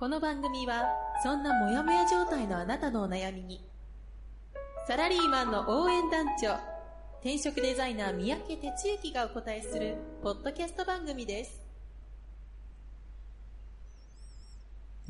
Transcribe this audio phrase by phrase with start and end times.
[0.00, 0.86] この番組は
[1.22, 3.62] そんなモヤモヤ状態のあなたのお悩みに
[4.88, 6.54] サラリーマンの応援団長
[7.20, 11.60] 転職デザイナー三宅哲之がお答えするポッドキャスト番組です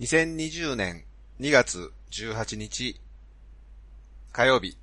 [0.01, 1.05] 2020年
[1.39, 3.01] 2月18日
[4.33, 4.77] 火曜日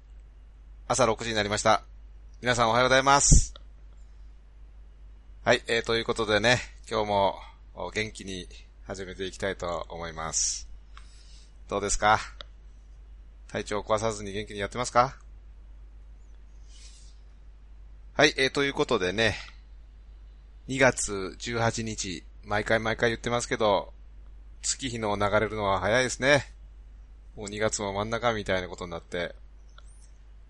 [0.87, 1.83] 朝6時になりました。
[2.41, 3.53] 皆さんおはようございます。
[5.43, 7.35] はい、えー、ということでね、今日も
[7.75, 8.47] お元気に
[8.87, 10.69] 始めていきたいと思います。
[11.67, 12.19] どうですか？
[13.49, 15.17] 体調を壊さずに元気にやってますか？
[18.13, 19.35] はい、えー、ということでね、
[20.69, 23.91] 2月18日、毎回毎回言ってますけど、
[24.61, 26.45] 月日の流れるのは早いですね。
[27.35, 29.35] もう2月も真ん中みたいなことになって、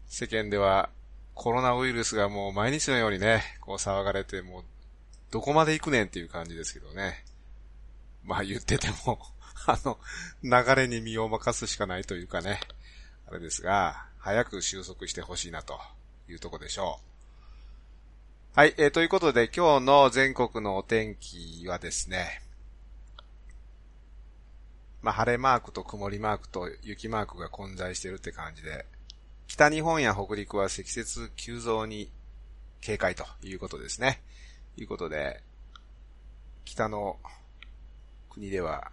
[0.06, 0.92] 世間では
[1.34, 4.64] コロナウイルスがもう毎日のようにね、こう騒がれて、もう
[5.32, 7.26] どこまで行くねんっていう感じですけどね。
[8.28, 9.20] まあ言ってても、
[9.66, 9.98] あの、
[10.44, 12.60] 流れに身を任すしかないというかね、
[13.26, 15.80] あれですが、早く収束してほしいなと
[16.30, 17.00] いうとこでしょ
[18.56, 18.60] う。
[18.60, 22.42] はい、えー、ということで今日の全国のお天気はですね、
[25.02, 28.86] まあ晴れマークと曇りマークと雪マークが混在してるって感じで、
[29.48, 32.12] 北日本や北陸は積雪急増に
[32.82, 34.22] 警戒ということですね。
[34.76, 35.42] いうことで、
[36.66, 37.18] 北の
[38.38, 38.92] 国では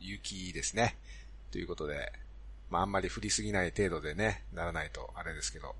[0.00, 0.96] 雪ですね。
[1.52, 2.10] ということで、
[2.70, 5.74] まああんまり降りすぎない程度でね、ならないとあれですけど。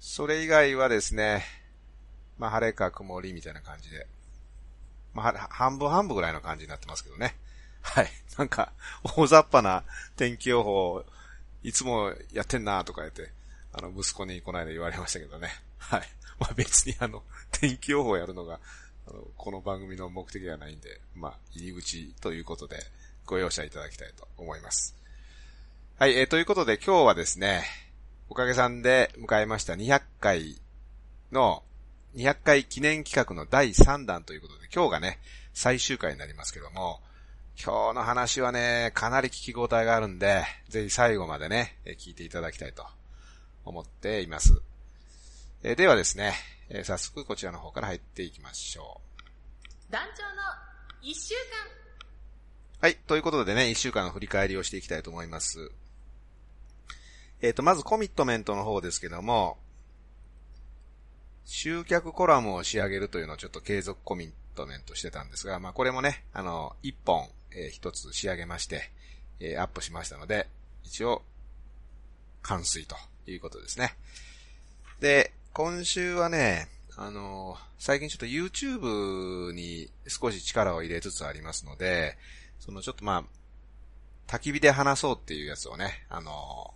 [0.00, 1.44] それ以外はですね、
[2.38, 4.08] まあ晴れか曇りみたいな感じで、
[5.14, 7.36] まあ半分半分ぐらいの感じになってますけどね。
[7.82, 8.08] はい。
[8.36, 8.72] なんか、
[9.16, 9.84] 大雑把な
[10.16, 11.04] 天気予報
[11.62, 13.30] いつもやってんなとか言って、
[13.72, 15.50] あの、息子にこの間言われましたけどね。
[15.78, 16.02] はい。
[16.40, 17.22] まあ別にあの、
[17.52, 18.58] 天気予報やるのが、
[19.08, 22.76] あの、この番組の目的ではないんで、まあ、入り口ということで、
[23.24, 24.96] ご容赦いただきたいと思います。
[25.98, 27.64] はい、えー、ということで今日はですね、
[28.28, 30.60] おかげさんで迎えました200回
[31.30, 31.62] の、
[32.16, 35.18] 200回記念企画の第3弾ということで、今日がね、
[35.54, 37.00] 最終回になりますけども、
[37.62, 42.84] 今日の話はね、かなり聞き応えがあるんで、ぜひ最後までね、聞いていただきたいと
[43.64, 44.60] 思っています。
[45.62, 46.34] え、ではですね、
[46.68, 49.00] えー、早速こちらの方から入っていきましょ
[49.88, 49.92] う。
[49.92, 50.42] 団長の
[51.02, 51.76] 一週間
[52.80, 55.70] はい、ということでね、一週間の振り返りをしていきたいと思います。
[57.40, 59.58] えっ、ー、と、まずコミットメントの方ですけども、
[61.44, 68.90] 集客コラムを仕上げるというのをちょっと継続コミットメントしてたんですが、まあこれもね、あの、一本、えー、一つ仕上げまして、
[69.40, 70.48] えー、アップしましたので、
[70.84, 71.22] 一応、
[72.42, 72.96] 完遂と
[73.26, 73.96] いうことですね。
[75.00, 76.68] で、今週はね、
[76.98, 82.18] あの、最近ちょっと YouTube に少し力を入れつつありますので、
[82.58, 83.24] そのちょっとま
[84.28, 86.74] あ、焚き火で話そうっていうやつをね、あの、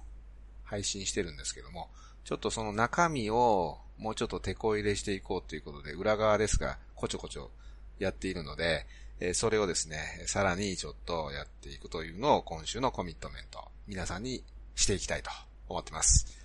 [0.64, 1.90] 配信してるんですけども、
[2.24, 7.50] ちょっとその中身をもうちょっと手こ入れしていこうということで、裏側ですが、こちょこちょ
[7.98, 8.86] やっているので、
[9.20, 14.42] え、それをですね、さらにちょっとやっていくというのを今週のコミットメント、皆さんに
[14.74, 15.30] していきたいと
[15.68, 16.39] 思ってます。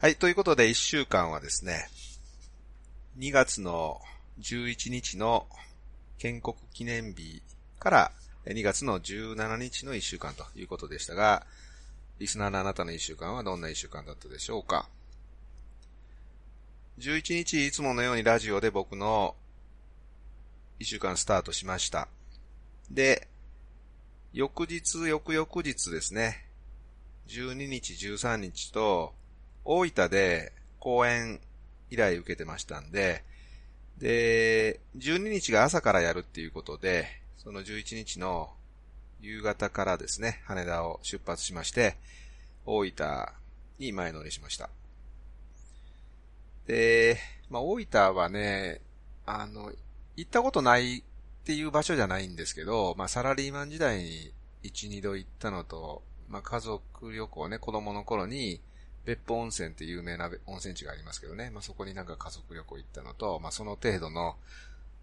[0.00, 1.88] はい、ということで1週間はですね、
[3.18, 4.00] 2月の
[4.38, 5.48] 11日の
[6.18, 7.42] 建国記念日
[7.80, 8.12] から
[8.46, 11.44] 2月の17日の1週間ということでしたが、
[12.20, 14.88] リスナーのあなたの1週間はどんな1週間だったでしょうか
[17.00, 19.34] 11日いつものようにラジオで僕の
[20.78, 22.06] 1週間スタートしました。
[22.88, 23.26] で、
[24.32, 26.46] 翌日、翌々日ですね。
[27.26, 29.18] 12日、13日と、
[29.70, 31.40] 大分で講演
[31.90, 33.22] 依頼受けてましたんで、
[33.98, 37.06] で、12日が朝からやるっていうことで、
[37.36, 38.48] その11日の
[39.20, 41.96] 夕方からですね、羽田を出発しまして、
[42.64, 43.26] 大分
[43.78, 44.70] に前乗りしました。
[46.66, 47.18] で、
[47.50, 48.80] まあ、大分はね、
[49.26, 49.70] あの、
[50.16, 51.02] 行ったことないっ
[51.44, 54.32] ていう場所じゃないんですけど、まあ、サラリーマン時代に
[54.62, 58.62] 1、2度行ったのと、まあ、家族旅行ね、子供の頃に、
[59.08, 64.36] 別府温泉って有名な温泉地がありますけどね、まあ、そこになんか家族旅行行ったのと、まあ、その程度の、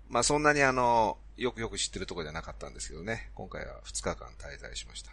[0.09, 5.11] まあそんなにあの、よくよく知ってるとこじゃなかったんですけどね、今回は2日間滞在しました。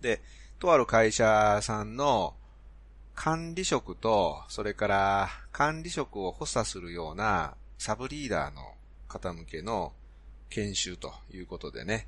[0.00, 0.22] で、
[0.60, 2.34] とある会社さんの
[3.16, 8.62] 管理職と、それから管理職を補佐するようなサブリーダーの
[9.08, 9.92] 方向けの
[10.48, 12.06] 研修ということでね、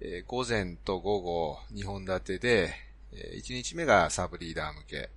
[0.00, 5.10] えー、午前と午後2本立てで、え、1日目がサブリーダー向け、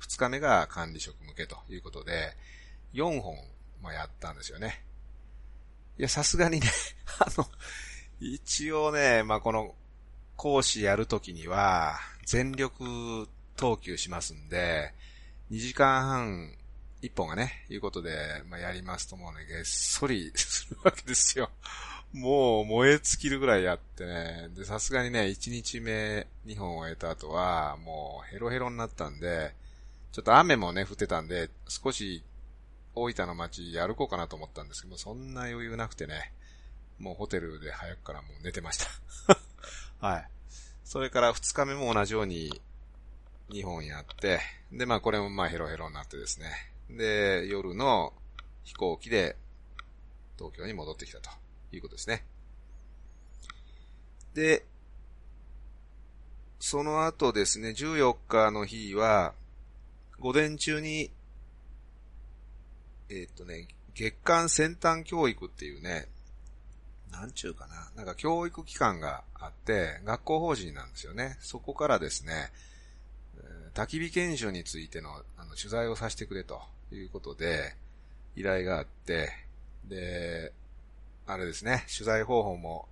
[0.00, 2.36] 2日目が管理職向けということで、
[2.94, 3.36] 4本、
[3.82, 4.84] ま、やったんですよね。
[5.98, 6.70] いや、さすがにね
[7.18, 7.48] あの、
[8.20, 9.74] 一応ね、まあ、この
[10.36, 14.94] 講師やるときには、全力投球しますんで、
[15.50, 16.54] 2時間半、
[17.02, 21.50] 1本がね、いうことで、まあ、やりますともうね、げっそりするわけですよ。
[22.12, 29.54] もう燃え尽きるぐらいやってね、で、さすがにね、1日目2本終えた後は、もうヘロヘロになったんで、
[30.10, 32.24] ちょっと雨もね、降ってたんで、少し
[32.96, 36.32] 大分の街歩こうかなと思ったんですけど、そんな余裕なくてね、
[36.98, 39.36] もうホテルで早くからもう寝てました。
[40.04, 40.28] はい。
[40.84, 42.60] それから2日目も同じように
[43.50, 44.40] 2本やって、
[44.72, 46.50] で、まあこれもまあヘロヘロになってですね。
[46.90, 48.12] で、夜の
[48.64, 49.36] 飛行機で
[50.36, 51.30] 東京に戻ってきたと
[51.72, 52.24] いうことですね。
[54.34, 54.64] で、
[56.58, 59.34] その後ですね、14日の日は、
[60.18, 61.10] 午前中に
[63.10, 66.06] えー、っとね、月間先端教育っていうね、
[67.10, 71.36] なんちゅうかな、なんか教育機関があって、学校法人なんですよね。
[71.40, 72.52] そこからですね、
[73.74, 76.62] 焚き火研修についてのあの取材をさせてくれと
[76.92, 77.74] いうことで、
[78.36, 79.32] 依頼があって、
[79.86, 80.52] で、
[81.32, 82.88] あれですね、取材方法も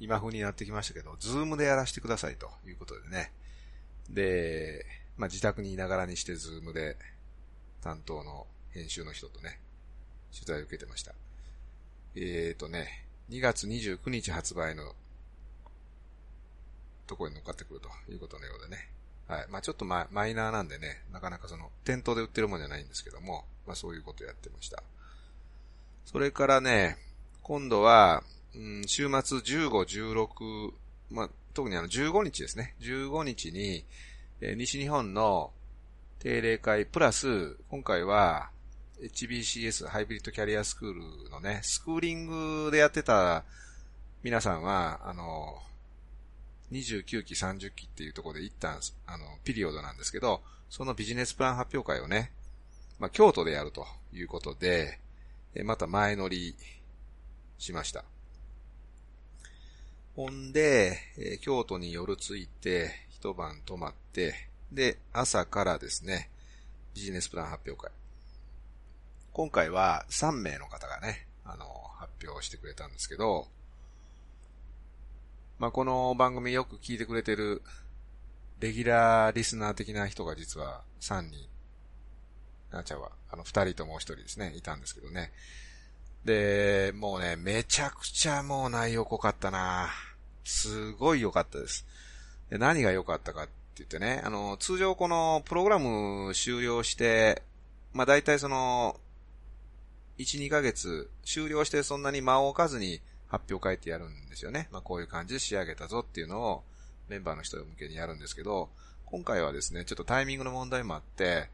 [0.00, 3.32] 今風になってきましたけど、ズームでやらせてくださいということでね。
[4.10, 4.84] で、
[5.16, 6.96] まあ、自宅にいながらにしてズームで
[7.82, 9.58] 担当の編集の人とね、
[10.32, 11.12] 取材を受けてました。
[12.14, 14.94] えーとね、2月29日発売の
[17.06, 18.88] ところに乗っかってくるということのようでね。
[19.26, 19.46] はい。
[19.50, 24.82] まあちょっとまマイナーなんでね、なかなかその、店頭で売ってるもんじゃないんですけども、まあそういうことやってました。
[26.06, 26.96] それからね、
[27.48, 28.22] 今度は、
[28.54, 30.70] うん、週末15、16、
[31.10, 32.74] まあ特にあの15日ですね。
[32.82, 33.86] 15日に、
[34.42, 35.50] えー、西日本の
[36.18, 38.50] 定例会プラス、今回は、
[39.00, 40.92] HBCS、ハイブリッドキャリアスクー
[41.24, 42.26] ルのね、スクーリン
[42.66, 43.44] グでやってた
[44.22, 45.62] 皆さんは、あの、
[46.70, 52.30] 29期、30期っていうところで一旦、あの、ピリオドなんですけど、そのビジネスプラン発表会をね、
[52.98, 55.00] まあ、京都でやるということで、
[55.64, 56.54] また前乗り
[57.58, 58.04] しました。
[60.16, 64.34] ほんで、え京都に夜着いて、一晩泊まって、
[64.72, 66.30] で、朝からですね、
[66.94, 67.92] ビジネスプラン発表会。
[69.32, 71.66] 今回は3名の方がね、あの、
[71.96, 73.46] 発表してくれたんですけど、
[75.58, 77.62] まあ、この番組よく聞いてくれてる、
[78.60, 81.48] レギュラーリスナー的な人が実は3人、
[82.72, 85.32] なっちゃうわ、あの、2人ともう1人ですね、いたんですけどね。
[86.24, 89.88] で、もうね、めちゃくちゃもう内容濃かったな
[90.44, 91.86] すごい良かったです。
[92.50, 97.42] で何が良かったかって言ってね、あの、通常このプログラム終了して、
[97.92, 98.98] まあ大体その、
[100.18, 104.68] 1、2ヶ月終了してそんなに間を置かずに発表会ってやるんですよね。
[104.72, 106.62] まあこういう感じで仕上げたぞっていうのを
[107.08, 108.68] メンバーの人向けにやるんですけど、
[109.06, 111.48] 今回はですね、ちょっとタイミングの問題もあって、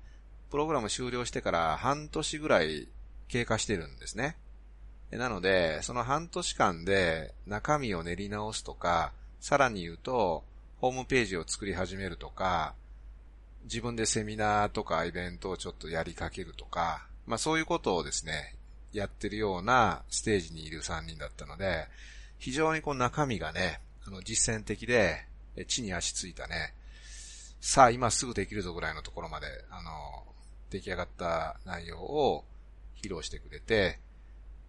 [0.50, 2.88] プログラム終了してから半年ぐらい
[3.28, 4.37] 経過してるんですね。
[5.18, 10.44] なので、その半年間で中身を練り直すとか、さらに言うと、
[10.80, 12.75] ホームページを作り始めるとか、
[13.64, 18.56] 自分でセミナーとかイベントをちょっとやりかけるとか、まあそういうことをですね、
[18.92, 21.87] やってるようなステージにいる3人だったので、
[22.38, 25.26] 非常にこう中身がね、あの実践的で、
[25.68, 26.75] 地に足ついたね、
[27.61, 29.90] さあ今すぐできるぞぐらいのところまで、あの、
[30.71, 32.44] 出来上がった内容を
[33.02, 33.99] 披露してくれて、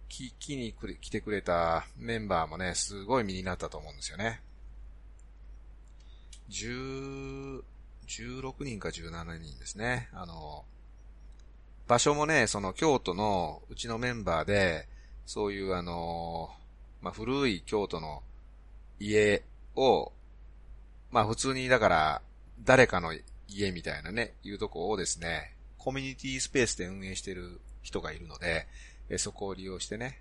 [0.08, 4.40] 聞きに来てくれたメンバーもね、すごい身になったと思うんですよね。
[6.50, 7.62] 10、
[8.06, 10.08] 16人か17人ですね。
[10.12, 10.64] あの、
[11.88, 14.88] 場所もね、その京都のうちのメンバーで、
[15.24, 16.50] そういうあの、
[17.00, 18.22] まあ、古い京都の
[18.98, 19.42] 家
[19.74, 20.12] を、
[21.10, 22.22] まあ普通にだから
[22.64, 23.12] 誰かの
[23.48, 28.66] 家みたいなね、いうとこをですね、コミュニティスペースで運営してる人がいるので、
[29.08, 30.20] えそこを利用してね、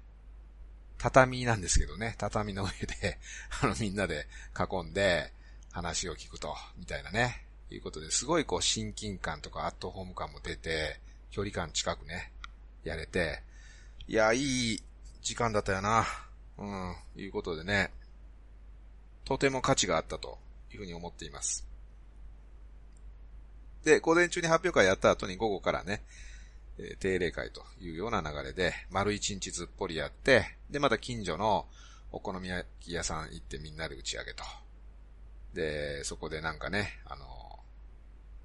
[0.98, 2.70] 畳なんですけどね、畳の上
[3.02, 3.20] で
[3.62, 4.28] あのみんなで
[4.58, 5.32] 囲んで
[5.72, 11.00] 話を聞くと、みたいなね、いうことで、すごいこう親近感とかアットホーム感も出て、
[11.32, 12.32] 距離感近くね、
[12.84, 13.42] やれて、
[14.08, 14.84] いや、いい
[15.22, 16.06] 時間だったよな。
[16.58, 17.92] うん、いうことでね。
[19.26, 20.38] とても価値があったと
[20.72, 21.66] いうふうに思っています。
[23.84, 26.04] で、午前中に発表会やった後に午後からね、
[26.78, 31.66] えー、定例会というような流れで、丸一日ずっぽりやって、で、また近所の
[32.12, 34.44] お好み焼き屋さん行ってみんなで打ち上げと。
[35.54, 37.26] で、そこでなんかね、あの、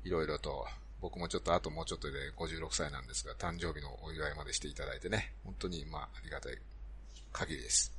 [0.04, 0.66] いろいろと、
[1.00, 6.58] 僕もちょっとあともうちょっとで56歳なんですが、誕生日のお祝いまでしていただいてね、本当にまあ、ありがたい
[7.32, 7.92] 限りです。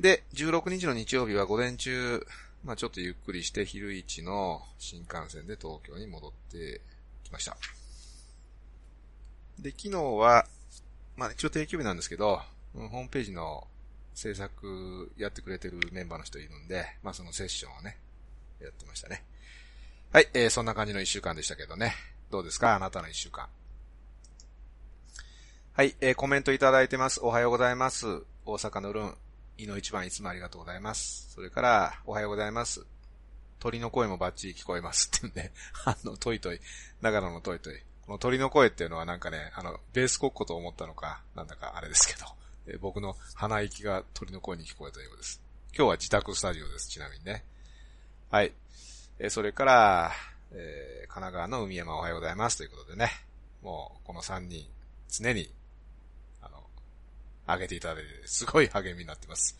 [0.00, 2.24] で、16日の日曜日は午前中、
[2.64, 6.80] まあちょっとゆっくりして昼市の新幹線で東京に戻って
[7.24, 7.56] きました。
[9.58, 10.46] で、昨日は、
[11.16, 12.40] まあ一応定休日なんですけど、
[12.74, 13.66] ホームページの
[14.14, 17.98] 制作やってくれてるメンバーの人いるんで、まあそのセッションをね、
[18.60, 19.24] やってましたね。
[20.12, 21.94] はい、えー、そんな感じの一週間でしたけどね。
[22.30, 22.74] どうですか？
[22.74, 23.48] あなたの一週間。
[25.72, 27.20] はい、えー、コメントいただいてます。
[27.22, 28.06] おはようございます。
[28.44, 29.14] 大阪のルン。
[29.58, 31.32] いの一番いつもありがとうございます。
[31.34, 32.86] それから、おはようございます。
[33.58, 35.52] 鳥の声もバッチリ聞こえますってんで、
[35.84, 36.60] あの、トイトイ、
[37.00, 37.82] 長野のトイトイ。
[38.08, 42.24] この鳥の声っていうのはなんかね、あの、ベースコッコと思ったのか、なんだかあれですけど、
[42.66, 45.42] え、僕の鼻息が鳥の声に聞こえたようです。
[45.76, 47.44] 今日は自宅スタジオです、ちなみにね。
[48.30, 48.54] はい。
[49.18, 50.12] え、それから、
[50.52, 53.10] えー、神奈川の海山おはようございますということでね、
[53.62, 54.66] もうこの3人、
[55.10, 55.52] 常に
[57.46, 59.58] 上げていただいて、すごい励みになってます。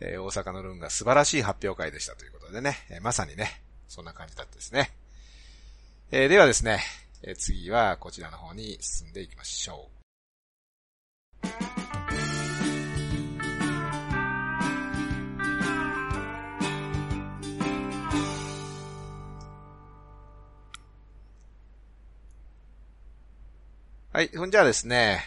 [0.00, 4.96] えー、大阪のルンが素晴らしい発表会でしたということでね、えー、まさにね、そんな感じだったですね。
[6.10, 6.80] えー、ではですね、
[7.28, 9.96] え次はこちらの方に進んでいきましょう。
[24.12, 24.30] はい。
[24.36, 25.20] ほんじゃあですね、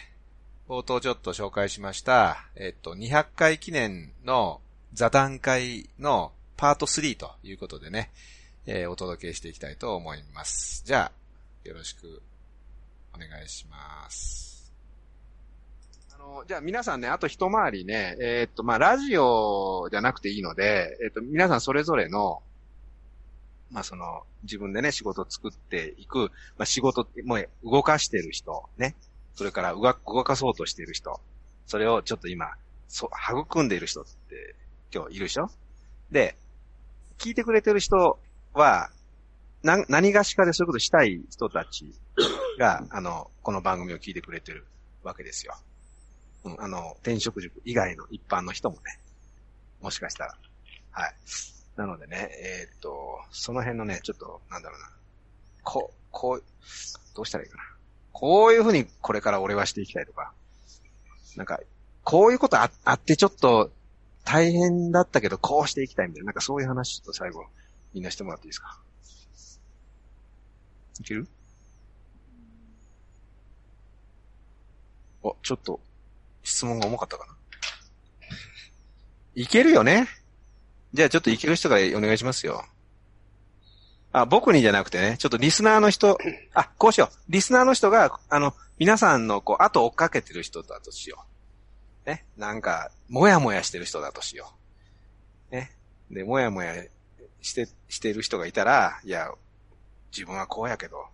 [0.68, 4.62] 冒頭ちょっと紹介しました、えっと、200回記念の
[4.94, 8.10] 座談会のパート3ということでね、
[8.66, 10.82] えー、お届けしていきたいと思います。
[10.86, 11.19] じゃあ、
[11.64, 12.22] よろしく
[13.14, 14.72] お願いします。
[16.14, 22.42] あの、じゃあ皆さんね、あと一回りね、えー、っと、まあ、ラジオじゃなくていいので、えー、っと、皆さんそれぞれの、
[23.70, 28.96] まあ、その、自分でね、仕事を作っていく、まあ、仕事、もう動かしてる人、ね、
[29.34, 31.20] それから動かそうとしてる人、
[31.66, 32.46] それをちょっと今、
[32.88, 33.10] そ、
[33.44, 34.56] 育んでいる人って
[34.92, 35.50] 今日いるでしょ？
[36.10, 36.36] で、
[37.18, 38.18] 聞いてくれてる人
[38.54, 38.90] は、
[39.62, 41.94] な、何がしかでそういうことしたい人たち
[42.58, 44.66] が、 あの、この番組を聞いてくれてる
[45.02, 45.56] わけですよ。
[46.44, 48.98] うん、あの、転職塾以外の一般の人もね、
[49.80, 50.38] もしかしたら。
[50.92, 51.14] はい。
[51.76, 54.90] なのでね、えー、っと、その辺のね、ちょっと、なんだろうな。
[55.62, 56.44] こう、こう、
[57.14, 57.62] どうしたらいいかな。
[58.12, 60.32] こういうふうにこれから俺はしていきたいとか、
[61.36, 61.60] なんか、
[62.04, 63.70] こういうことああってちょっと
[64.24, 67.46] 大変だったけどこうしていきたいみたいな、なんかそういう話ちょっと最後
[67.94, 68.78] みんなしてもらっていいですか？
[71.00, 71.26] いける？
[75.22, 75.80] お、ちょっと
[76.42, 77.34] 質問が重かったかな？
[79.34, 80.08] いけるよね？
[80.92, 82.64] じゃあちょっといける人からお願いしますよ。
[84.12, 86.18] あ、僕にじゃなくてね、ちょっとリスナーの人、
[86.52, 87.16] あ、こうしよう。
[87.28, 91.24] リスナーの人が、あの、皆さんの、こう、後追っかけてる人だとしよ
[92.04, 92.10] う。
[92.10, 92.24] ね？
[92.36, 94.52] なんか、もやもやしてる人だとしよ
[95.52, 95.54] う。
[95.54, 95.70] ね？
[96.10, 96.74] で、もやもや
[97.40, 99.30] して、してる人がいたら、いや、
[100.12, 101.04] 自分はこうやけど、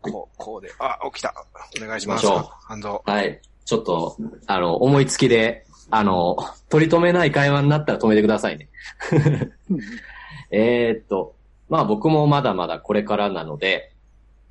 [0.00, 1.34] こう、こうで、あ、起きた。
[1.82, 2.26] お願いします。
[2.66, 3.02] 反動。
[3.06, 3.40] はい。
[3.64, 4.16] ちょっと、
[4.46, 6.36] あの、思いつきで、あの、
[6.68, 8.68] 取り留めない会話になったら止めてくださいね。
[10.50, 11.34] えっと、
[11.68, 13.92] まあ僕もまだまだこれからなので、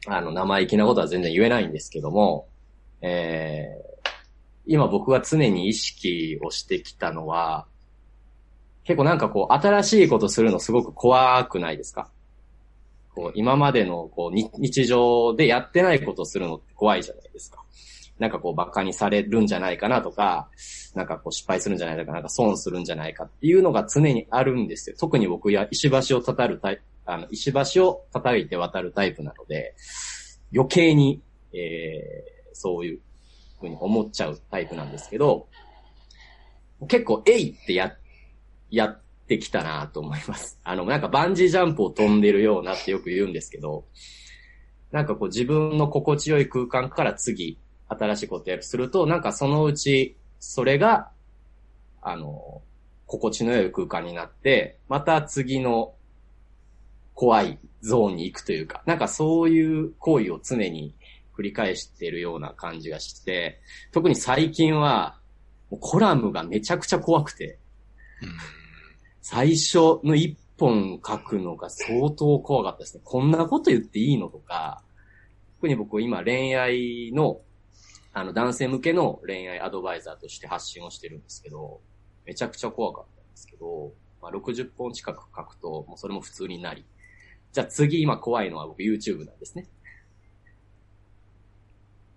[0.07, 2.48] あの、生意気なことは全然言えないんですけども、
[3.01, 4.10] えー、
[4.65, 7.65] 今僕が常に意識をしてきたのは、
[8.84, 12.10] 結構なんかこう、新しいことするのすごく怖くないですか？
[13.17, 17.63] こう、今までのこう日常でやってないことするのって怖いじゃないですか。
[18.19, 20.50] なんかこう、馬鹿にされるんじゃないかなとか、
[20.93, 24.95] なんかこう、失敗するんじゃないか、なんか損するんじゃないかっていうのが常にあるんですよ。
[25.00, 29.74] 特に僕や石橋をたたるタイあの、石橋を叩いて渡るタイプなので、
[30.53, 31.21] 余計に、
[31.53, 33.00] えー、そういう
[33.59, 35.47] ふうに思っちゃうタイプなんですけど、
[36.88, 37.95] 結構、えいってや、
[38.69, 40.57] やっってきたなと思います。
[40.63, 43.86] あの、なんかバンジージャンプを飛んでるようなってよく言うんですけど、
[44.91, 51.12] なんかこう自分の心地よい空間から次、新しいことやるすると、なんかそのうち、それが、
[52.01, 52.62] あの、
[53.05, 55.93] 心地の良い空間になって、また次の
[57.13, 60.96] 怖いゾーンに行くというか、なんかそういう行為を常に
[61.38, 63.60] 繰り返してるような感じがして、
[63.91, 65.19] 特に最近は、
[65.81, 67.60] コラムがめちゃくちゃ怖くて、
[69.21, 73.01] 最初の一本書くのが相当怖かったですね。
[73.03, 74.81] こんなこと言っていいのとか、
[75.57, 77.41] 特に僕今恋愛の、
[78.13, 81.81] あの男性向けの恋愛アドバイザーとして発信をしてるんですけど、
[82.25, 86.86] めちゃくちゃ怖かったんですけど、まあ、60本近く書くと、もうそれも普通になり。
[87.53, 89.67] じゃあ次今怖いのは僕 YouTube なんですね。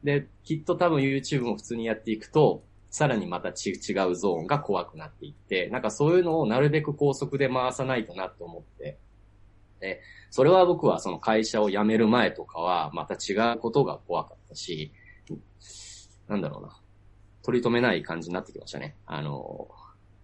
[0.02, 3.54] で、きっと多分 YouTube も普通にやっていくと、さらにまた違う
[4.16, 8.98] ゾーンが怖くなっていって、なんかそういうのをなるべく高速で回さないとなと思って、
[9.80, 14.92] で、それは僕はその会社を辞める前とかはまた違うことが怖かったし、
[16.28, 16.76] なんだろうな。
[17.42, 18.96] 取り留めない感じになってきましたね。
[19.06, 19.68] あの、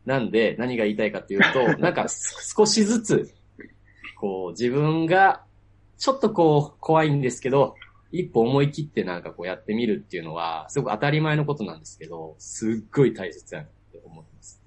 [0.05, 3.35] なんで何が言いたいかっていうと、 なんか少しずつ、
[4.19, 5.45] こう自分が
[5.99, 7.75] ちょっとこう怖いんですけど、
[8.13, 14.61] 一歩思い切ってなんかこうやってみるっていうのは、すごく当たり前のことなんですけど、すっごい大切だなって思います。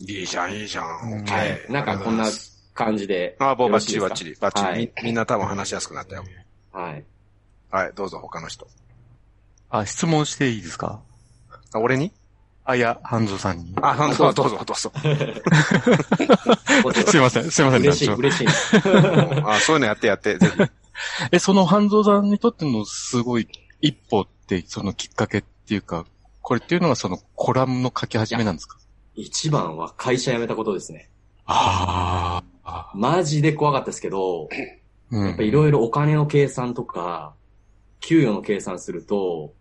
[0.00, 1.24] いいじゃん、いいじゃん。
[1.24, 1.72] はい。
[1.72, 2.26] なんかこんな
[2.74, 3.36] 感じで。
[3.38, 4.34] ああ、もうバッチリバッチリ。
[4.34, 5.12] バッチリ、はい、み。
[5.12, 6.24] んな多分話しやすくなったよ。
[6.72, 7.04] はい。
[7.70, 8.66] はい、どうぞ他の人。
[9.70, 11.00] あ、質問していいですか？
[11.74, 12.12] あ、俺に？
[12.64, 13.74] あ、いや、ハンゾさんに。
[13.80, 14.92] あ、ハンゾ、どうぞ、どうぞ。
[17.06, 18.46] すいません、すいません、嬉しい、嬉しい。
[19.44, 20.52] あ、そういうのやってやって、ぜひ。
[21.32, 23.48] え、その半蔵さんにとってのすごい
[23.80, 26.06] 一歩って、そのきっかけっていうか、
[26.42, 28.78] これっていうのはそのコラムの書き始めなんですか？
[29.14, 31.10] 一番は会社辞めたことですね。
[31.46, 32.90] ああ。
[32.94, 34.48] マジで怖かったですけど、
[35.10, 37.34] うん、やっぱいろいろお金の計算とか、
[38.00, 39.52] 給与の計算すると、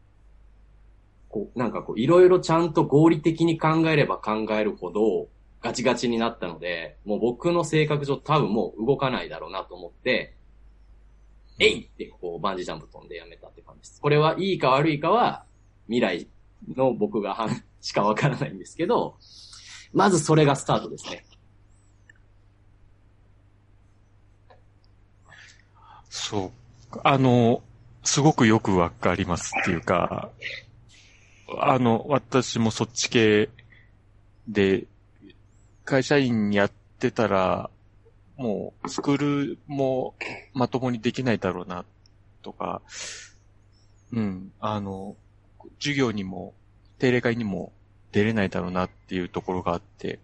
[1.29, 5.27] こう、なんかこう、いろいろちゃんと合理的に考えれば考えるほど、
[5.61, 10.33] ガチガチになったので、もう僕の性格上多分もう動かないだろうなと思って、
[11.59, 14.01] えいってこうバンジージャンプ飛んでやめたって感じです。
[14.01, 15.43] これはいいか悪いかは
[15.87, 16.27] 未来
[16.75, 17.47] の僕が
[17.81, 19.15] しかわからないんですけど、
[19.93, 21.25] まずそれがスタートですね。
[26.09, 26.51] そ
[26.93, 26.99] う。
[27.03, 27.61] あの、
[28.03, 30.29] すごくよくわかりますっていうか、
[31.59, 33.49] あの、私もそっち系
[34.47, 34.85] で、
[35.85, 37.69] 会社員やってたら、
[38.37, 40.15] もう、スクールも
[40.53, 41.85] まともにできないだろうな、
[42.43, 42.81] とか、
[44.13, 45.15] うん、あの、
[45.79, 46.53] 授業にも、
[46.99, 47.73] 定例会にも
[48.11, 50.19] 出れないだろうなっていうところがあって、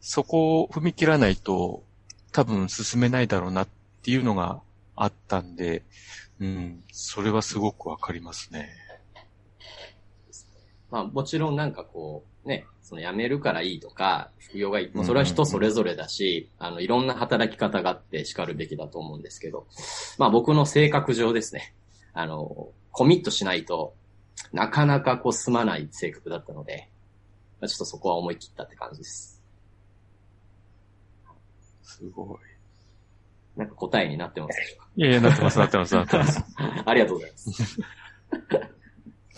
[0.00, 1.82] そこを踏み切らないと、
[2.32, 3.68] 多分進めないだろうなっ
[4.02, 4.60] ていうのが
[4.96, 5.82] あったんで、
[6.40, 8.70] うん、それはすごくわかりますね。
[10.90, 14.90] まあもちろんなんかこう、ね、その辞めるからいいとか、副業がいい。
[14.94, 19.66] もうそれは人それぞれだし、あの、いろんな働き方があって叱るべきだと思うんですけど、
[20.18, 21.74] まあ僕の性格上ですね、
[22.12, 23.94] あの、コミットしないと
[24.52, 26.88] なかなかこう進まない性格だったので、
[27.60, 29.42] まあ、ちょっとそこは思い切ったって感じです。
[31.82, 32.38] すごい。
[33.58, 34.88] なんか答えになってますでしょうか？
[34.96, 36.44] いやいや、なってます、なってます、なってます。
[36.84, 37.80] ありがとうございます。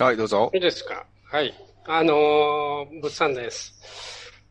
[0.02, 0.50] はい、どうぞ。
[0.52, 1.06] いいですか？
[1.24, 1.54] はい。
[1.88, 3.72] あのー、物産です。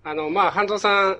[0.06, 1.20] あの、まあ、半蔵さん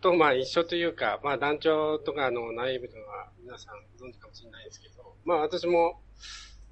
[0.00, 6.00] と、まあ、一緒というか、まあ、団長とかの内部では皆さんご存知かもしれないですけど、まあ、私も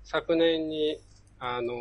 [0.03, 0.99] 昨年に、
[1.39, 1.77] あのー、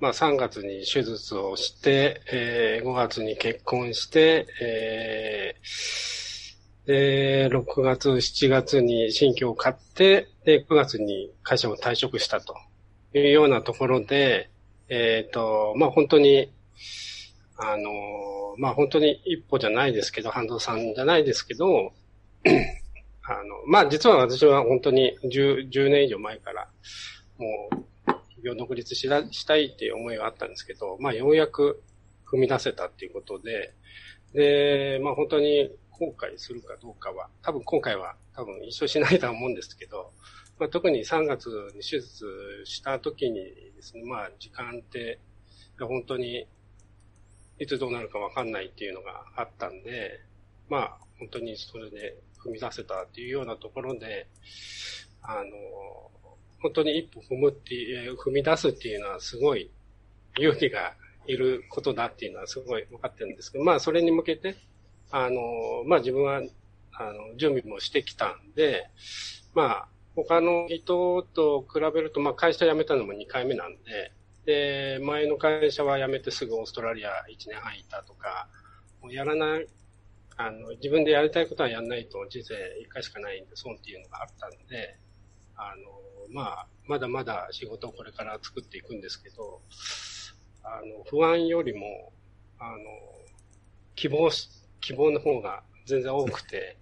[0.00, 12.56] まあ、3月に手術をして、えー、5月に結婚して、えー、で、6月、7月に新居を買って、で、9月に会社を退職したと
[13.12, 14.48] いうようなところで、
[14.88, 16.52] えっ、ー、と、まあ、本当に、
[17.56, 17.90] あの、
[18.58, 21.92] まあ、本当に一歩じゃないですけど、半藤さんじゃないですけど、
[23.24, 26.68] あの、まあ、実は私は本当に 10, 10年以上前から、
[27.38, 31.82] もう、企業独立ししたいっていう思いがあったんですけど、まあ、ようやく
[32.30, 33.74] 踏み出せたっていうことで、
[34.34, 40.12] で、まあ、本当に後悔するかどうかは、多分今回は多分一生しないとは思うんですけど、
[40.58, 42.26] まあ、特に3月に手術
[42.64, 43.44] した時に
[43.76, 45.20] ですね、まあ時間って、
[45.78, 46.46] 本当に
[47.58, 50.20] いつどうなるかわかんないっていうのがあったんで、
[50.68, 54.28] まあ本当にそれで踏み出せたっていうようなところで、
[55.22, 56.10] あの、
[56.62, 59.70] 本当に一歩踏むっていう、踏み出すっていうのはすごい
[60.38, 60.94] 勇気が
[61.26, 64.56] いることだっていうのはすごい分かってるんですけど、まあそれに向けて、
[65.10, 65.40] あの、
[65.86, 66.40] まあ自分は、
[66.92, 68.88] あの、準備もしてきたんで、
[69.54, 74.12] まあ、他の人と比べると、まあ会社辞めたのも2回目なんで、
[74.46, 78.48] で、前の会社は辞めてすぐオーストラリア1年半いたとか、
[79.02, 79.66] もうやらない、
[80.36, 84.98] あの、自分でやりたいことはやんないと人生1回しかないんで損っていうのがあったんで、
[85.56, 89.60] あの、まあ、まだまだ仕事をこれから作っていくんですけど、
[90.62, 92.12] あの、不安よりも、
[92.58, 92.78] あの、
[93.94, 94.30] 希望、
[94.80, 96.76] 希望の方が全然多くて、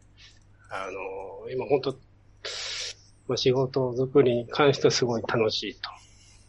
[0.70, 1.98] あの、今本当、
[3.26, 5.76] まあ、仕事作りに関してはすごい楽しい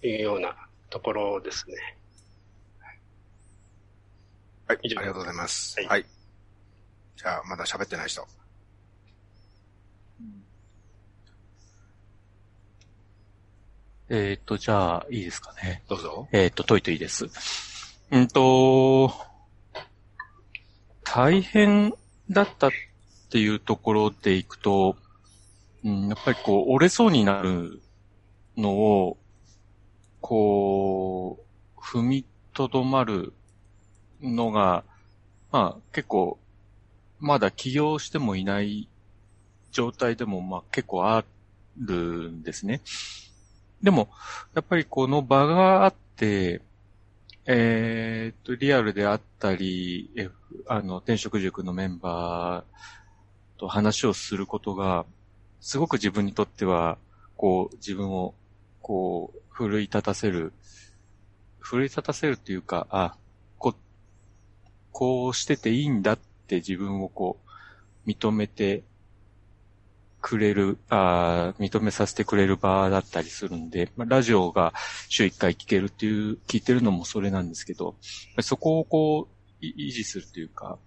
[0.01, 0.55] というような
[0.89, 1.75] ところですね。
[4.67, 5.79] はい、あ以上りがとうございます。
[5.79, 6.05] はいはい。
[7.15, 8.27] じゃあ、まだ喋ってない人。
[14.07, 15.81] えっ、と、じゃあ、いいですかね。
[15.89, 16.27] どうぞ。
[16.31, 17.25] えっ、と、トイトイです。
[18.11, 19.11] うんと、
[21.03, 21.95] 大変
[22.29, 22.71] だったっ
[23.31, 24.95] ていうところでいくと、
[25.85, 27.79] うん、やっぱりこう、折れそうになる
[28.57, 29.17] のを、
[30.19, 31.39] こ
[31.77, 33.33] う、踏みとどまる
[34.19, 34.83] のが、
[35.51, 36.39] まあ結構、
[37.19, 38.89] まだ起業してもいない
[39.71, 41.23] 状態でも、まあ結構あ
[41.77, 42.81] るんですね。
[43.83, 44.09] でも、
[44.55, 46.61] やっぱりこの場があって、
[47.45, 50.33] えーっと、リアルであったり、F、
[50.67, 55.05] あの、転職塾のメンバーと話をすることが、
[55.61, 56.97] すごく自分にとっては、
[57.37, 58.33] こう、自分を、
[58.81, 60.53] こう、奮い立たせる、
[61.59, 63.15] 奮い立たせるっていうか、あ、
[63.57, 63.75] こ、
[64.91, 67.39] こうしてていいんだって自分をこ
[68.05, 68.83] う、認めて
[70.21, 74.73] くれる、あ認めさせてくれる場だったりするんで、まあ、ラジオが
[75.07, 77.95] 週1回聞けるっていう、聞いてるのもそれなんですけど、
[78.41, 79.27] そこをこ
[79.61, 80.79] う、維持するというか、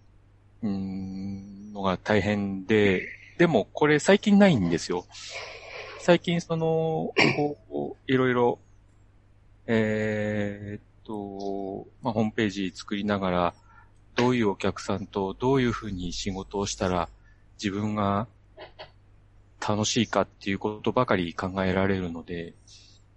[0.62, 5.07] うん、のが大変で、でもこれ最近ないんですよ。
[6.01, 8.59] 最近その、こう、いろいろ、
[9.66, 13.55] えーっと、まあ、ホームページ作りながら、
[14.16, 17.09] どういうお客さんとどういうふうに仕事をしたら
[17.62, 18.27] 自分が
[19.61, 22.55] 楽しいかっていうことばかり考えられるので、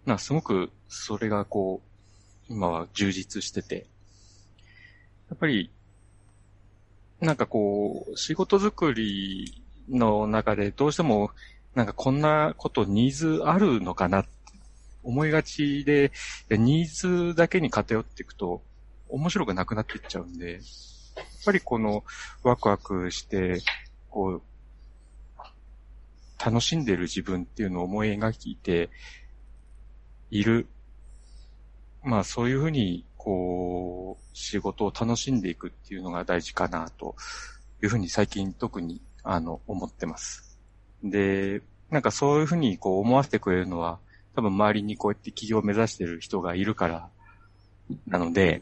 [0.05, 1.81] なすごくそれがこ
[2.47, 3.87] う、今は充実してて、
[5.29, 5.71] やっぱり、
[7.19, 11.31] なんかこう、仕事作りの中でどうしても、
[11.75, 14.25] なんかこんなことニーズあるのかな
[15.03, 16.11] 思いがちで、
[16.49, 18.61] ニーズだけに偏っていくと
[19.09, 20.61] 面白くなくなっていっちゃうんで、やっ
[21.45, 22.03] ぱりこの
[22.43, 23.61] ワクワクして、
[24.09, 24.41] こう、
[26.43, 28.89] 楽しんでる自分っていうのを思い描いて
[30.29, 30.67] いる。
[32.03, 37.15] まあそういうふうに、こう、仕事を楽しんでいくっていうのが大事かなと
[37.83, 40.57] いうふうに最近特に、あの、思ってます。
[41.03, 43.99] で、なんかそういうふうにこう思わせてくれるのは、
[44.35, 47.09] 多分周りにこうやって企業を目指してる人がいるから、
[48.07, 48.61] なので、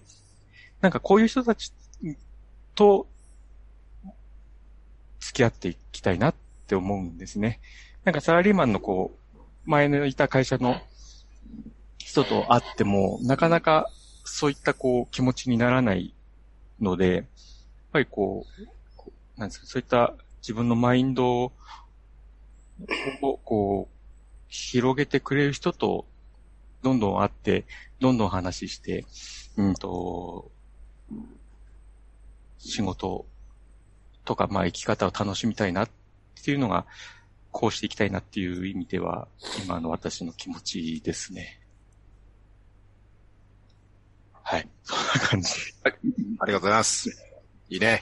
[0.82, 1.72] なんかこういう人たち
[2.76, 3.08] と
[5.20, 6.36] 付き合っていきたいなっ
[6.68, 7.60] て思うんですね。
[8.04, 10.82] なんかサラリーマンのこう、前のいた会社の
[11.98, 13.92] 人と会っても、なかなか
[14.24, 16.14] そういったこう気持ちにならない
[16.80, 17.26] ので、やっ
[17.92, 21.52] ぱり、こうなんですか、そういった自分のマインドを、
[23.44, 23.96] こう、
[24.48, 26.06] 広げてくれる人と、
[26.82, 27.66] どんどん会って、
[28.00, 29.06] どんどん話して、
[29.58, 30.52] うんと、
[32.58, 33.26] 仕事
[34.26, 35.90] とか、まあ生き方を楽しみたいなっ
[36.44, 36.86] ていうのが、
[37.52, 39.28] こうしていきたいなっていう意味では、
[39.64, 41.60] 今の私の気持ちですね。
[44.32, 44.70] はい。
[44.84, 45.50] そんな感じ。
[45.84, 47.10] ありがとうございます。
[47.70, 48.02] いいね。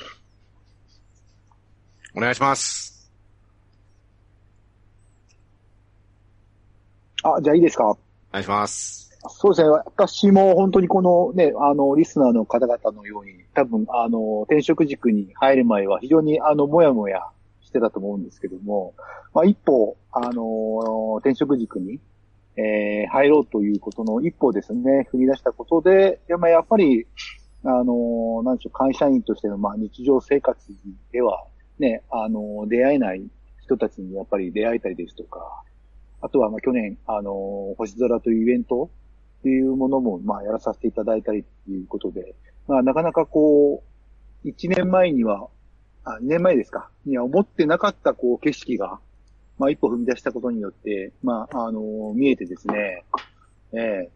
[2.17, 3.11] お願いします。
[7.21, 7.89] あ、じゃあいいですか？
[7.89, 7.97] お
[8.33, 9.15] 願いします。
[9.29, 9.69] そうですね。
[9.85, 17.21] 私も本当にこのね、あの、リスナーの方々のように、多分、あの、転職軸に入る前は非常に、あの、もやもや
[17.61, 18.95] してたと思うんですけども、
[19.35, 21.99] まあ、一歩、あの、転職軸に、
[22.55, 27.05] えー入ろうということの一歩ですね、踏み出したことで、やまあやっぱり、
[27.63, 30.57] あの、なんでしょう、会社員としての、まあ、日常生活
[31.11, 31.45] では、
[31.79, 33.23] ね、あの、出会えない
[33.61, 35.63] 人たちにやっぱり出会えたりですとか、
[36.21, 38.89] あとは、ま、去年、あの、星空というイベント
[39.39, 42.35] っていうものも、まあ、やらさせていただいたりっていうことで、
[42.67, 43.83] まあ、なかなかこ
[44.43, 45.47] う、1年前には、
[46.03, 48.99] あ、2年前ですか、には思ってなかった、こう、景色が、
[49.59, 53.03] まあ、一歩踏み出したことによって、まあ、あの、見えてですね、
[53.73, 54.09] ええ。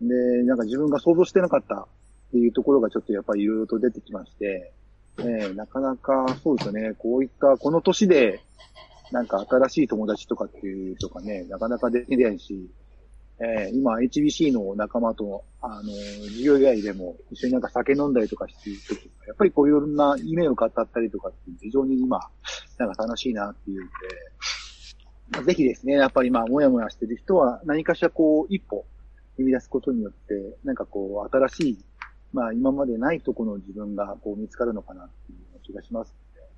[0.00, 1.86] で、なんか自分が想像してなかったっ
[2.32, 4.72] ていうところがちょっとやっぱりいろいろと出てきまして、
[5.18, 8.40] ええなかなかそうですよね、こういった、この年で、
[9.12, 12.68] なんか新しい友達とかっていうとかね、なかなかできないし、
[13.40, 15.92] えー今 HBC の仲間と、あの、
[16.28, 22.20] 授業以外でも一緒になんか酒飲んだりとかしてるときやっぱりこういういろんな夢を語ったりとかって非常に今、
[22.78, 23.90] なんか楽しいなっていうんで、
[25.30, 28.84] まあぜひですね、やっぱりまあ、もやもやしてる人は何かしらこう、一歩
[29.38, 31.84] 踏み出すことによって、なんかこう、新しい、
[32.34, 36.48] まあ、今までないところの自分がこう見つかるのかなっていう気がしますので、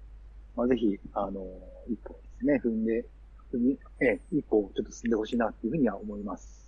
[0.56, 1.46] まあ、ぜひ、あの、
[1.86, 3.04] 一歩ですね、踏んで、
[3.52, 6.64] 踏み、ええ、一歩をちょっと進んでほしいなっていうふうには思います。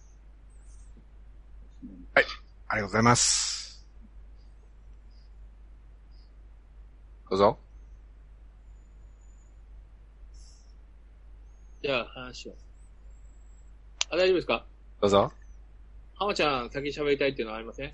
[2.14, 2.26] あり
[2.68, 3.86] がとうございます。
[7.30, 7.58] どうぞ。
[11.82, 12.54] じゃあ話を。
[14.10, 14.66] あ、大丈夫ですか？
[15.00, 15.32] どうぞ。
[16.16, 17.92] 浜ちゃん先喋りたいっていうのはありません？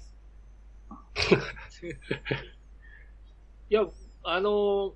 [3.70, 3.86] いや、
[4.22, 4.94] あの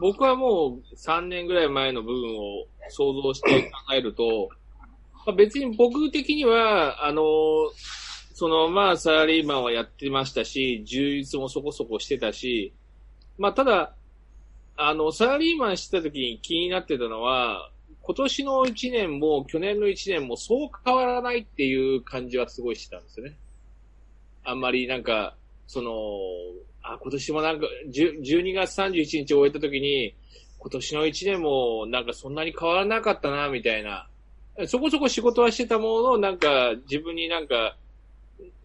[0.00, 4.48] 僕はもう3年ぐらい前の部分を想像して考えると、
[5.26, 7.22] まあ、別に僕的には、あの
[8.34, 12.72] その、まあ、サラリーマンはやってましたし、充実もそこそこしてたし、
[13.38, 13.94] まあ、ただ、
[14.76, 23.36] あの、サラリーマンしてた時に気になってたのは、今年の1年も去年の1年もそう変わらないっていう感じはすごいしてたんですよね。
[24.44, 25.92] あんまりなんか、その、
[26.82, 30.14] あ、今年もなんか、12月31日終えた時に、
[30.58, 34.08] 今年の1年もなんかそんなに変わらなかったな、みたいな。
[34.66, 37.76] そこそこ仕事はしてたものの、なんか自分になんか、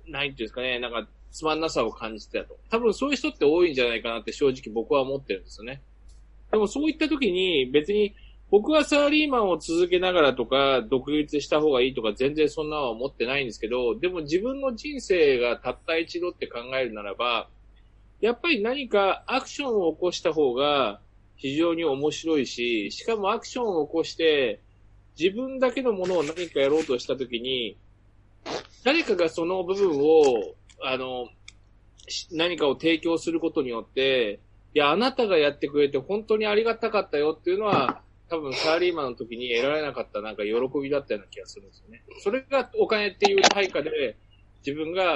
[0.08, 2.58] ないっていうんですかね、なんかつまんなさを感じてたと。
[2.70, 5.82] 多分そういう人って多いんじゃないかなって正直僕は思ってるんですよね。
[6.52, 8.16] でもそういった時に別に
[8.50, 17.50] 僕はサラリーマンを続けながらとか、独立した方がいいとか全然そんなは思ってないんですけど、でも自分の人生がたった一度って考えるならば、
[18.22, 21.02] やっぱり何かアクションを起こした方が
[21.36, 24.62] 非常に面白いし、しかもアクションを起こして
[25.20, 27.78] 自分だけのものを何かやろうとした時に、
[28.86, 31.28] 誰かがその部分を、あの、
[32.32, 34.40] 何かを提供することによって、
[34.74, 42.04] いや、あなたがやってくれて本当にありがたかったよっていうのは、多分サラリーマンの時に得られなかったなんか喜びだったような気がするんですよね。
[42.20, 44.18] それがお金っていう対価で、
[44.66, 45.16] 自分が、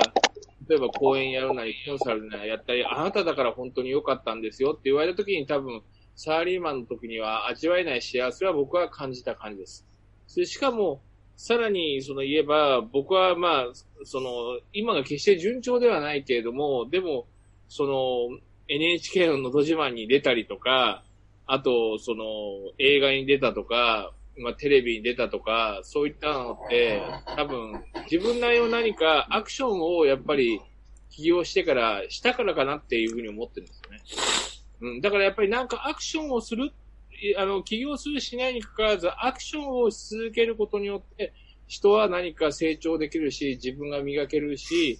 [0.69, 5.81] 例えば講演やるなり、コンサルなりやったり、あなただから本当に良かったんですよって言われた時に多分、
[6.15, 9.85] サラリーマンの時には味わえない幸せは僕は感じた感じです。
[10.35, 11.01] でしかも、
[11.35, 13.71] さらにその言えば、僕はまあ、
[14.03, 17.27] その、今が決して順調ではないけれども、でも、
[17.67, 21.03] その、NHK ののど自慢に出たりとか、
[21.45, 22.23] あと、その、
[22.77, 27.01] 映画に出たとか、まあ、テレビに出たとか、そういったのって、
[27.35, 30.61] 多分、自分なりの何かアクションをやっぱり
[31.09, 34.93] 起業してから、したからかなっていうふうに思ってるんですよね。
[34.93, 36.71] うん、だからやっぱりなんかアクションをする、
[37.37, 41.33] あの、起業するしないにかかわらず、アクションをし続けることによって、
[41.67, 44.99] 人は何か成長できるし、自分が磨けるし、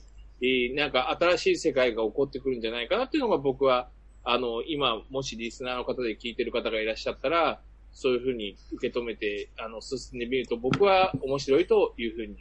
[0.76, 3.90] なんか新しい世界が起こってくるんじゃないかなっていうのが僕は、
[4.24, 7.62] あの、今、もしリスナーの方で聞いてる方がいらっしゃったら、
[7.94, 12.38] そういうふうに受け止めて、あの、進んでみると僕は面白いというふうに思い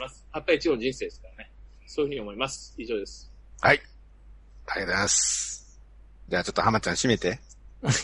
[0.00, 0.26] ます。
[0.32, 1.50] たった一の人生ですからね。
[1.86, 2.74] そういうふうに思います。
[2.78, 3.32] 以上です。
[3.60, 3.80] はい。
[4.66, 5.80] ありがとうございます。
[6.28, 7.49] じゃあちょっと浜ちゃん閉めて。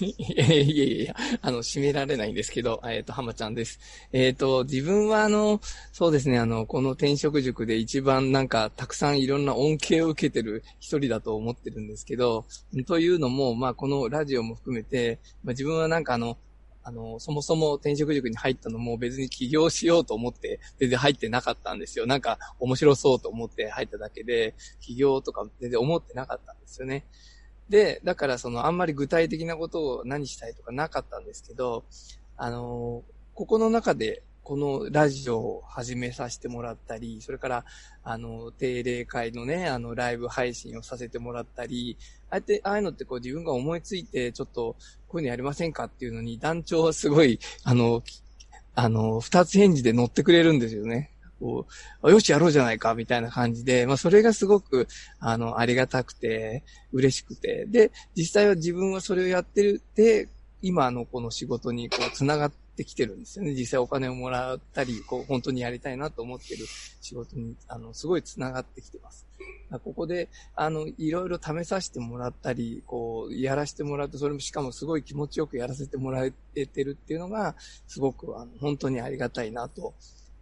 [0.01, 3.79] いやいやいや、あの、締められないんですけど、えっ、と、浜ちゃんです。
[4.11, 5.61] えっ、と、自分はあの、
[5.93, 12.47] そうですね、あの、この転職塾で一番なんか、たくさんいろんな恩恵を受けてる一人だと思ってるんですけど、
[12.87, 16.39] というのも、まあ、このラジオも含めて、まあ、自分はなんかあの、
[16.83, 22.07] あの、そもそも転職塾に入ったのも別に起業しようと思って全然入ってなかったんですよ。
[22.07, 27.05] なんか面白そうと思って入っただけで、起業とか全然思ってなかったんですよね。
[27.69, 31.85] で、だからそのあんまり具体的なことを何したいとかなかったんですけど、
[32.37, 33.03] あの、
[33.35, 37.65] ここの中でこのラジオを始めさせてもらったり、それから、
[38.05, 41.99] あの、定例会のね、あの、ライブ配信をさせてもらったり、
[42.31, 44.77] ああやって、ああいうのってこう自分が思いついて、ちょっと、
[45.09, 48.05] こういうのやりませんかっていうのに、団長はすごい、あの、
[48.77, 51.11] あの、二つ返事で乗ってくれるんですよね。
[51.39, 51.67] こ
[52.03, 60.29] う、よし、やろうじゃないか、みたいな感じで、まあ、それがすごく、あの、ありがたくて、嬉しくて、で、実際は自分はそれをやってる、で、
[60.63, 63.53] 今のこの仕事にこう、つながってきてるんですよね。
[63.53, 66.65] 実際お金をもらったり、こう、本当にやりたいなと思ってる
[67.01, 69.27] 仕事に、あの、すごいつながってきてます。
[69.83, 76.33] ここで、あの、いろいろ試させてもらったり、こう、やらせてもらって、それもしかもすごい気持ちよくやらせてもらえ
[76.67, 79.95] てるっていうのが、すごく、あの、本当にありがたいなと、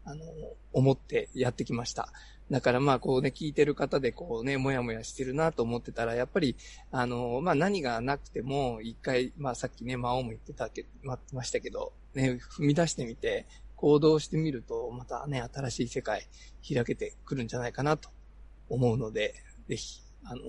[0.05, 0.25] あの、
[0.73, 2.12] 思ってやってきました。
[2.51, 6.57] だからまあこうね、聞いてる方でこうね、もやもやしてるなと思ってたら、やっぱり、
[6.90, 16.27] あの、まあ何がなくても、一回、まあさっきね、魔王も言ってたけど、ま、ましたけど、ね、踏み出してみて、行動してみると、またね、新しい世界
[16.67, 18.11] 開けてくるんじゃないかなと
[18.69, 19.35] 思うので、
[19.69, 20.43] ぜひ、あの、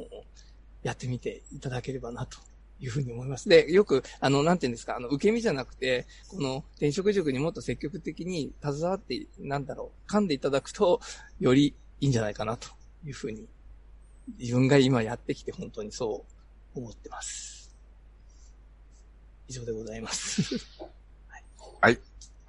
[0.84, 2.38] やってみていただければなと
[2.80, 3.48] いうふうに思います。
[3.50, 11.00] で、よく、あの、なんていうんですか、あの、受け身じゃなくて、この転職塾にもっと積極的に携わって、なんだろう、噛んでいただくと、
[11.40, 12.70] よりいいんじゃないかなと
[13.06, 13.48] いうふうに、
[14.40, 16.26] 自分が今やってきて本当にそ
[16.76, 17.76] う思ってます。
[19.48, 20.42] 以上でございます。
[21.82, 22.00] はい。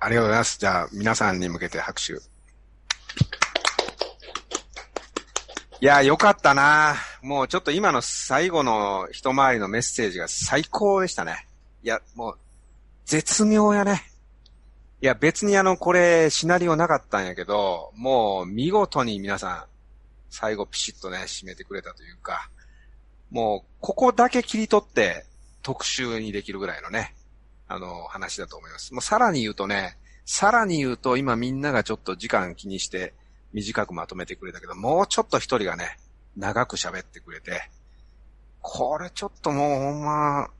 [0.00, 0.58] ありがとうございます。
[0.58, 2.35] じゃあ、皆さんに向けて拍手。
[5.78, 11.46] いや、よかったなもうちょっと今の最後の一回りのメッセージが最高でしたね。
[11.82, 12.38] いや、もう、
[13.04, 14.02] 絶妙やね。
[15.02, 19.64] いや、別にあの、これ、シナリオなかったんやけど、もう、見事に皆さん、
[20.30, 22.48] 最後ピシッとね、締めてくれたというか、
[23.30, 25.26] もう、ここだけ切り取って、
[25.62, 27.14] 特集にできるぐらいのね、
[27.68, 28.94] あの、話だと思います。
[28.94, 33.12] もうさらに言うとね、さらに言うと、今みんながちょっと時間気にして
[33.56, 35.96] 短くまとめてくれたけど、もうちょっと一人がね、
[36.36, 37.70] 長く喋ってくれて、
[38.60, 40.50] これちょっともうほんま、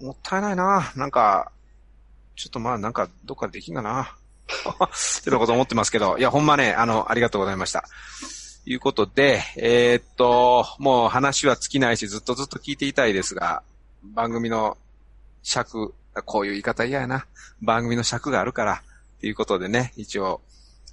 [0.00, 0.92] もったいないな。
[0.96, 1.52] なんか、
[2.34, 4.16] ちょっとまあなんかどっかできんかな。
[4.50, 7.84] ってなこと思ってますけど、いやほんまね、あの、ありがとうございました。
[8.66, 13.62] いうことで、えーっと、もう話は尽きないし、ずっとずっと聞いていたいですが、
[14.02, 14.76] 番組の
[15.44, 17.26] 尺、こういう言い方嫌やな。
[17.60, 18.82] 番組の尺があるから、
[19.20, 20.40] ということでね、一応、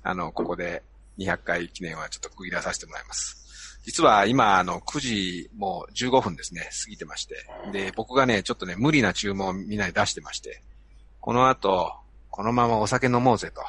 [0.03, 0.83] あの、ここで
[1.19, 3.37] 200回記念はちょっと区切らさせてもらいます。
[3.83, 7.45] 実は今、あの、9時もう15分ですね、過ぎてまして。
[7.71, 10.61] で、僕がね、ちょっとね、無理な注文をみんなに出してまして、
[11.19, 11.93] この後、
[12.29, 13.61] このままお酒飲もうぜと。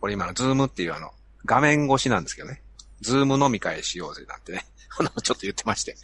[0.00, 1.10] これ今のズームっていうあの、
[1.44, 2.62] 画面越しなんですけどね。
[3.00, 4.64] ズーム飲み会しようぜなんてね、
[5.22, 5.96] ちょっと言ってまして。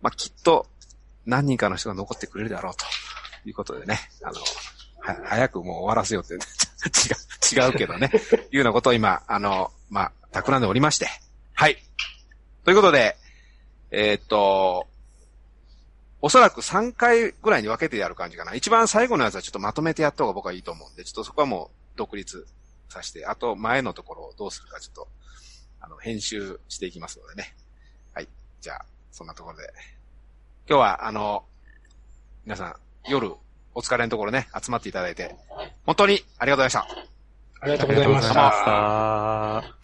[0.00, 0.66] まあ、きっと、
[1.24, 2.84] 何人かの人が残ってくれるだろうと
[3.48, 4.40] いうことでね、あの、
[5.24, 6.34] 早くもう終わらせようって、
[7.54, 8.10] 違う、違うけどね、
[8.50, 11.06] いうようなことを今、あの、まあ、企んでおりまして。
[11.54, 11.76] はい。
[12.64, 13.16] ということで、
[13.90, 14.86] えーっと、
[16.20, 18.54] おそらく3回ぐらいに分けてやる感じかな。
[18.54, 22.46] 一番最後のやつはちょっとまとめてやった方が僕はいいと思うんで、ちょっとそこはもう独立
[22.88, 25.08] させて、あと前のところをどうするかちょっと、
[25.80, 27.54] あの、編集していきますのでね。
[28.14, 28.28] はい。
[28.60, 29.64] じゃあ、そんなところで。
[30.68, 31.44] 今日は、あの、
[32.44, 32.74] 皆さん、
[33.10, 33.34] 夜、
[33.74, 35.34] お疲れのところね、集まっていただいて、
[35.84, 37.12] 本当にありがとうございました。
[37.60, 38.34] ありがとうございまし
[39.74, 39.81] た。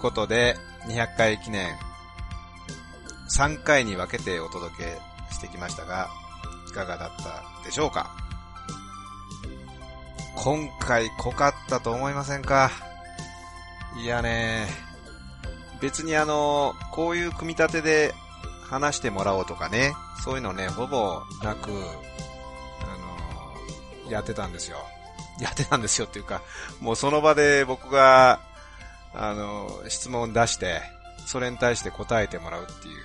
[0.00, 1.76] ということで、200回記念、
[3.36, 4.98] 3回に分けてお届け
[5.30, 6.08] してきましたが、
[6.70, 8.10] いかがだったでしょうか？
[10.36, 12.70] 今回濃かったと思いませんか？
[14.02, 14.68] いやね、
[15.82, 18.14] 別にあの、こういう組み立てで
[18.70, 19.92] 話してもらおうとかね、
[20.24, 21.74] そういうのね、ほぼなく、あ
[24.06, 24.78] の、やってたんですよ。
[25.42, 26.40] やってたんですよっていうか、
[26.80, 28.40] もうその場で僕が、
[29.14, 30.82] あの、質問出して、
[31.26, 33.04] それに対して答えてもらうっていう、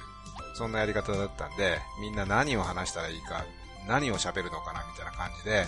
[0.55, 3.43] そんなやり方だったんで、みんな何を話したらいいか、
[3.87, 5.67] 何を喋るのかな、みたいな感じで、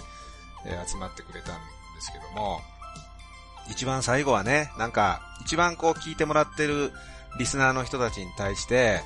[0.66, 2.62] えー集まってくれたんですけども、
[3.70, 6.92] 一番最後はね、なんか、一番こう聞いてもらってる
[7.38, 9.02] リスナーの人たちに対して、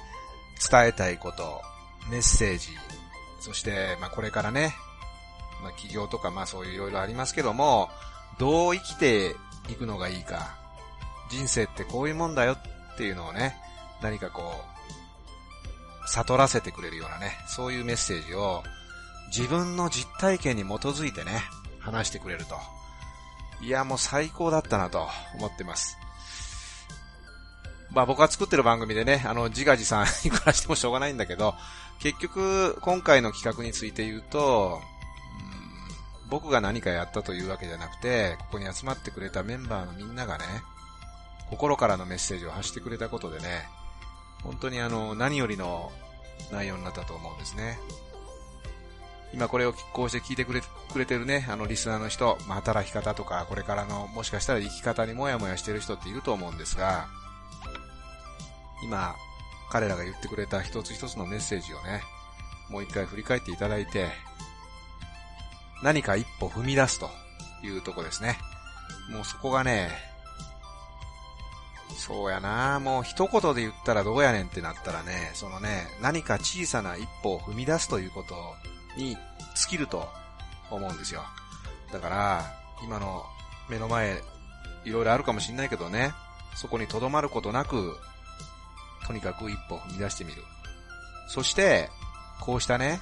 [0.69, 1.61] 伝えたいこと、
[2.09, 2.69] メッセージ、
[3.39, 4.75] そして、まあこれからね、
[5.61, 7.89] まあ企業とかまあそういういろいろありますけども、
[8.37, 9.35] どう生きて
[9.69, 10.60] いくのがいいか、
[11.31, 13.55] 人生ってこういうもんだよっていうのをね、
[14.01, 14.53] 何かこ
[16.05, 18.63] う、悟らせてくれるようなね、そういうメッセージを
[19.35, 21.41] 自分の実体験に基づいてね、
[21.79, 22.55] 話してくれると。
[23.61, 25.97] いや、もう最高だったなと思ってます。
[27.91, 31.55] まあ僕が作ってる番組でね、あの、自画自賛 いくらしてもしょうがないんだけど、
[31.99, 35.01] 結局、今回の企画について言うと、うん
[36.31, 40.45] 僕が何かやったというわけじゃなくて、ここに集まってくれたメンバーのみんながね、
[41.51, 43.67] 心からのメッセージを発してくれたことでね、
[44.43, 45.91] 本当にあの、何よりの
[46.51, 47.77] 内容になったと思うんですね。
[49.33, 57.07] 今これをこうして聞いてくれくれてるね、あのリスナーの人、まあ、働き方とか、これからのもしかしたら生き方にもやもやしてる人っていると思うんですが、
[58.83, 59.15] 今、
[59.69, 62.01] 彼らが言ってくれた一つ一つのメッセージをね、
[62.69, 64.09] もう一回振り返っていただいて、
[65.83, 67.09] 何か一歩踏み出すと
[67.63, 68.37] いうとこですね。
[69.09, 70.10] もうそこがね、
[72.01, 78.35] そうやなもう一言で言ったらどうやねんってなったらね、そのね、何か小さな一歩を踏み出すということ
[78.97, 79.11] に
[79.55, 80.09] 尽きると
[80.71, 81.21] 思うんですよ。
[81.93, 82.45] だから、
[82.83, 83.23] 今の
[83.69, 84.19] 目の前、
[84.83, 86.11] いろいろあるかもしんないけどね、
[86.55, 87.95] そこに留まることなく、
[89.05, 90.41] とにかく一歩踏み出してみる。
[91.27, 91.91] そして、
[92.39, 92.99] こうしたね、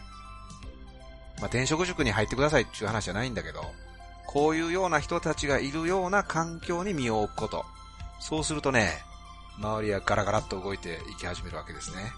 [1.38, 3.64] まあ、転職塾に入ってくださいっていう話じゃないんだけど、
[4.28, 7.66] こういうような人たちがいるような環境に身を置くこと。
[8.20, 9.04] そうするとね、
[9.58, 12.12] 周りはガラガラっと動いていき始めるわけですね。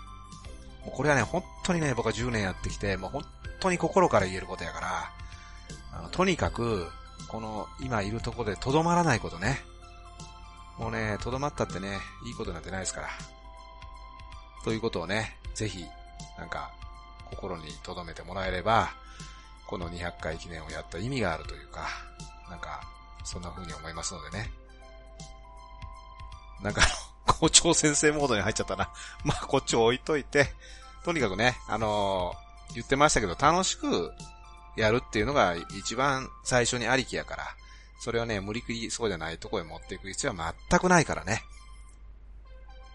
[0.86, 3.24] もうこれはね、本当にね、僕は10年やってきて、もう本
[3.60, 5.12] 当に心から言えることやから、
[5.94, 6.88] あのとにかく、
[7.28, 9.62] この今いるところで留まらないことね。
[10.78, 13.08] もうね、留まったってね、いいことなんてないですから。
[14.64, 15.86] ということをね、ぜひ、
[16.38, 16.72] なんか、
[17.30, 18.90] 心に留めてもらえれば、
[19.68, 21.88] この200回記念をやった意味があるというか、
[22.50, 22.82] なんか、
[23.24, 24.52] そんな風に思いますのでね。
[26.62, 26.82] なんか、
[27.26, 28.92] 校長先生モードに入っちゃったな。
[29.24, 30.54] まあ、こっちを置いといて、
[31.04, 34.14] とにかくね、あのー言ってましたけど、楽しく
[34.78, 37.44] やるっていうのが一番最初にありきやから、
[38.00, 41.44] それをね、無理くりそうじゃないとこへ持っていく必要は全くないからね。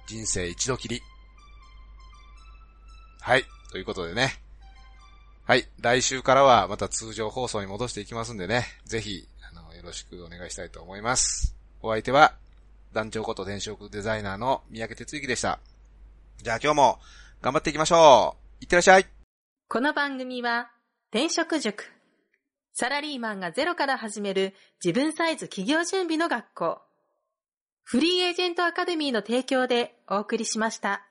[0.06, 1.02] 人生一度きり。
[3.20, 3.44] はい。
[3.70, 4.40] ということでね。
[5.44, 5.68] はい。
[5.80, 8.66] 来週からはまた通常放送に戻していきますんでね。
[8.84, 11.54] ぜひ、あの、よろしくお願いしたいと思います。
[11.82, 12.34] お相手は、
[12.96, 15.60] 団長こと転職デザイナーの三宅哲之でした。
[16.42, 16.98] じゃあ今日も
[17.42, 18.64] 頑張っていきましょう。
[18.64, 19.06] いってらっしゃい。
[19.68, 20.70] この番組は、
[21.10, 21.92] 転職塾。
[22.72, 26.80] サラリーマンがゼロから始める自分サイズ企業準備の学校。
[27.82, 31.05] フリーエージェントアカデミーの提供でお送りしました。